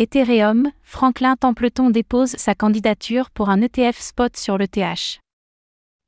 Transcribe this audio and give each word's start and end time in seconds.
Ethereum, 0.00 0.70
Franklin 0.84 1.34
Templeton 1.34 1.90
dépose 1.90 2.36
sa 2.36 2.54
candidature 2.54 3.32
pour 3.32 3.48
un 3.48 3.60
ETF 3.60 3.98
spot 3.98 4.36
sur 4.36 4.56
l'ETH. 4.56 5.18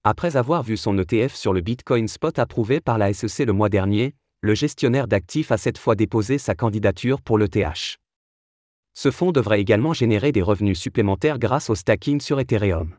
Après 0.04 0.36
avoir 0.36 0.62
vu 0.62 0.76
son 0.76 0.96
ETF 0.96 1.34
sur 1.34 1.52
le 1.52 1.60
Bitcoin 1.60 2.06
Spot 2.06 2.38
approuvé 2.38 2.80
par 2.80 2.98
la 2.98 3.12
SEC 3.12 3.44
le 3.44 3.52
mois 3.52 3.68
dernier, 3.68 4.14
le 4.42 4.54
gestionnaire 4.54 5.08
d'actifs 5.08 5.50
a 5.50 5.58
cette 5.58 5.76
fois 5.76 5.96
déposé 5.96 6.38
sa 6.38 6.54
candidature 6.54 7.20
pour 7.20 7.36
l'ETH. 7.36 7.96
Ce 8.94 9.10
fonds 9.10 9.32
devrait 9.32 9.60
également 9.60 9.92
générer 9.92 10.30
des 10.30 10.40
revenus 10.40 10.78
supplémentaires 10.78 11.40
grâce 11.40 11.68
au 11.68 11.74
stacking 11.74 12.20
sur 12.20 12.38
Ethereum. 12.38 12.94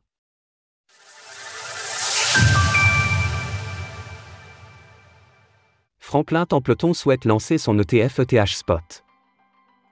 Franklin 6.00 6.46
Templeton 6.46 6.94
souhaite 6.94 7.23
lancer 7.23 7.58
son 7.58 7.80
ETF 7.80 8.20
ETH 8.20 8.48
Spot. 8.48 9.05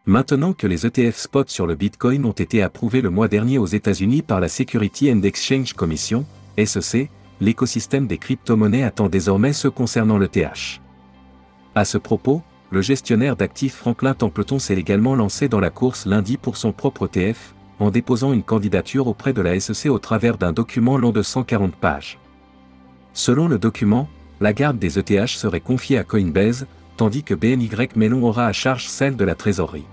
Maintenant 0.10 0.54
que 0.54 0.66
les 0.66 0.88
ETF 0.88 1.16
spot 1.16 1.52
sur 1.52 1.68
le 1.68 1.76
Bitcoin 1.76 2.26
ont 2.26 2.32
été 2.32 2.64
approuvés 2.64 3.02
le 3.02 3.12
mois 3.12 3.28
dernier 3.28 3.60
aux 3.60 3.68
États-Unis 3.68 4.24
par 4.24 4.40
la 4.40 4.48
Security 4.48 5.12
and 5.12 5.22
Exchange 5.22 5.74
Commission, 5.74 6.26
SEC, 6.58 7.12
l'écosystème 7.40 8.08
des 8.08 8.18
crypto-monnaies 8.18 8.82
attend 8.82 9.08
désormais 9.08 9.54
ceux 9.54 9.70
concernant 9.70 10.18
l'ETH. 10.18 10.82
À 11.76 11.86
ce 11.86 12.00
propos, 12.00 12.42
le 12.72 12.82
gestionnaire 12.82 13.36
d'actifs 13.36 13.76
Franklin 13.76 14.16
Templeton 14.16 14.58
s'est 14.58 14.74
également 14.74 15.14
lancé 15.16 15.48
dans 15.48 15.60
la 15.60 15.70
course 15.70 16.08
lundi 16.08 16.38
pour 16.38 16.58
son 16.58 16.72
propre 16.72 17.08
ETF, 17.14 17.54
en 17.78 17.92
déposant 17.92 18.34
une 18.34 18.42
candidature 18.42 19.06
auprès 19.06 19.34
de 19.34 19.44
la 19.44 19.60
SEC 19.60 19.92
au 19.92 20.00
travers 20.00 20.40
d'un 20.40 20.54
document 20.54 20.98
long 20.98 21.12
de 21.12 21.22
140 21.22 21.76
pages. 21.76 22.18
Selon 23.14 23.48
le 23.48 23.60
document, 23.60 24.10
la 24.42 24.54
garde 24.54 24.80
des 24.80 24.98
ETH 24.98 25.28
serait 25.28 25.60
confiée 25.60 26.00
à 26.00 26.04
Coinbase, 26.04 26.66
tandis 26.98 27.22
que 27.22 27.36
BNY 27.36 27.70
Mellon 27.96 28.24
aura 28.24 28.48
à 28.48 28.54
charge 28.54 28.88
celle 28.88 29.16
de 29.16 29.24
la 29.24 29.36
trésorerie. 29.36 29.86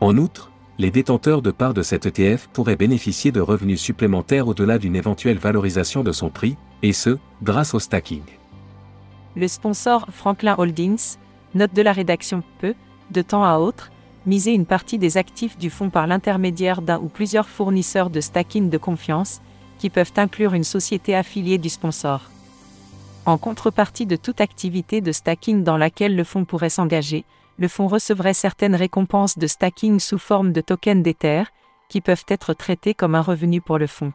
En 0.00 0.18
outre, 0.18 0.50
les 0.78 0.90
détenteurs 0.90 1.40
de 1.40 1.50
parts 1.50 1.72
de 1.72 1.82
cet 1.82 2.04
ETF 2.04 2.48
pourraient 2.52 2.76
bénéficier 2.76 3.32
de 3.32 3.40
revenus 3.40 3.80
supplémentaires 3.80 4.46
au-delà 4.46 4.78
d'une 4.78 4.94
éventuelle 4.94 5.38
valorisation 5.38 6.02
de 6.02 6.12
son 6.12 6.28
prix, 6.28 6.56
et 6.82 6.92
ce, 6.92 7.18
grâce 7.42 7.72
au 7.72 7.78
stacking. 7.78 8.22
Le 9.36 9.48
sponsor 9.48 10.06
Franklin 10.12 10.54
Holdings, 10.58 11.16
note 11.54 11.74
de 11.74 11.82
la 11.82 11.92
rédaction 11.92 12.42
peut, 12.58 12.74
de 13.10 13.22
temps 13.22 13.44
à 13.44 13.56
autre, 13.58 13.90
miser 14.26 14.52
une 14.52 14.66
partie 14.66 14.98
des 14.98 15.16
actifs 15.16 15.56
du 15.56 15.70
fonds 15.70 15.90
par 15.90 16.06
l'intermédiaire 16.06 16.82
d'un 16.82 16.98
ou 16.98 17.08
plusieurs 17.08 17.48
fournisseurs 17.48 18.10
de 18.10 18.20
stacking 18.20 18.68
de 18.68 18.78
confiance, 18.78 19.40
qui 19.78 19.88
peuvent 19.88 20.12
inclure 20.16 20.52
une 20.52 20.64
société 20.64 21.14
affiliée 21.14 21.58
du 21.58 21.68
sponsor. 21.70 22.20
En 23.24 23.38
contrepartie 23.38 24.06
de 24.06 24.16
toute 24.16 24.40
activité 24.40 25.00
de 25.00 25.12
stacking 25.12 25.64
dans 25.64 25.76
laquelle 25.76 26.16
le 26.16 26.24
fonds 26.24 26.44
pourrait 26.44 26.70
s'engager, 26.70 27.24
le 27.58 27.68
fonds 27.68 27.86
recevrait 27.86 28.34
certaines 28.34 28.74
récompenses 28.74 29.38
de 29.38 29.46
stacking 29.46 30.00
sous 30.00 30.18
forme 30.18 30.52
de 30.52 30.60
tokens 30.60 31.02
d'Ether, 31.02 31.44
qui 31.88 32.00
peuvent 32.00 32.24
être 32.28 32.52
traités 32.54 32.94
comme 32.94 33.14
un 33.14 33.22
revenu 33.22 33.60
pour 33.60 33.78
le 33.78 33.86
fonds. 33.86 34.12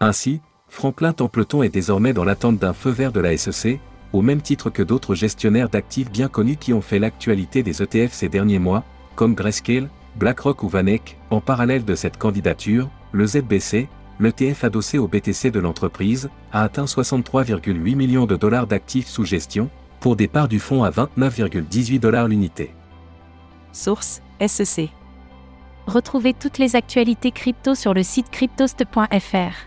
Ainsi, 0.00 0.40
Franklin 0.68 1.12
Templeton 1.12 1.62
est 1.62 1.70
désormais 1.70 2.12
dans 2.12 2.24
l'attente 2.24 2.58
d'un 2.58 2.72
feu 2.72 2.90
vert 2.90 3.12
de 3.12 3.20
la 3.20 3.36
SEC, 3.36 3.80
au 4.12 4.22
même 4.22 4.42
titre 4.42 4.70
que 4.70 4.82
d'autres 4.82 5.14
gestionnaires 5.14 5.68
d'actifs 5.68 6.10
bien 6.10 6.28
connus 6.28 6.56
qui 6.56 6.72
ont 6.72 6.80
fait 6.80 6.98
l'actualité 6.98 7.62
des 7.62 7.82
ETF 7.82 8.12
ces 8.12 8.28
derniers 8.28 8.58
mois, 8.58 8.84
comme 9.14 9.34
Grayscale, 9.34 9.88
BlackRock 10.16 10.62
ou 10.62 10.68
Vanek. 10.68 11.18
En 11.30 11.40
parallèle 11.40 11.84
de 11.84 11.94
cette 11.94 12.18
candidature, 12.18 12.88
le 13.12 13.26
ZBC, 13.26 13.88
l'ETF 14.20 14.64
adossé 14.64 14.98
au 14.98 15.08
BTC 15.08 15.50
de 15.50 15.60
l'entreprise, 15.60 16.30
a 16.52 16.62
atteint 16.62 16.84
63,8 16.84 17.94
millions 17.94 18.26
de 18.26 18.36
dollars 18.36 18.66
d'actifs 18.66 19.08
sous 19.08 19.24
gestion, 19.24 19.70
pour 20.00 20.16
des 20.16 20.28
parts 20.28 20.48
du 20.48 20.58
fonds 20.58 20.84
à 20.84 20.90
29,18 20.90 22.00
dollars 22.00 22.28
l'unité. 22.28 22.74
Source 23.72 24.22
SEC. 24.46 24.90
Retrouvez 25.86 26.34
toutes 26.34 26.58
les 26.58 26.76
actualités 26.76 27.30
crypto 27.30 27.74
sur 27.74 27.94
le 27.94 28.02
site 28.02 28.30
cryptost.fr. 28.30 29.66